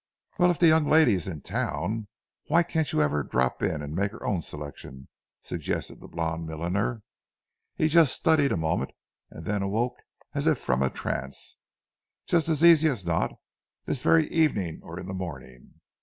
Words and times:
"'Well, 0.39 0.49
if 0.49 0.57
the 0.57 0.65
young 0.67 0.87
lady 0.87 1.13
is 1.13 1.27
in 1.27 1.41
town, 1.41 2.07
why 2.47 2.63
can't 2.63 2.91
you 2.91 2.97
have 3.01 3.11
her 3.11 3.21
drop 3.21 3.61
in 3.61 3.83
and 3.83 3.93
make 3.93 4.11
her 4.13 4.25
own 4.25 4.41
selection?' 4.41 5.09
suggested 5.41 5.99
the 5.99 6.07
blond 6.07 6.47
milliner. 6.47 7.03
He 7.75 7.87
studied 7.87 8.51
a 8.51 8.57
moment, 8.57 8.93
and 9.29 9.45
then 9.45 9.61
awoke 9.61 9.97
as 10.33 10.47
if 10.47 10.57
from 10.57 10.81
a 10.81 10.89
trance. 10.89 11.57
'Just 12.25 12.49
as 12.49 12.63
easy 12.63 12.87
as 12.87 13.05
not; 13.05 13.35
this 13.85 14.01
very 14.01 14.27
evening 14.29 14.79
or 14.81 14.99
in 14.99 15.05
the 15.05 15.13
morning. 15.13 15.75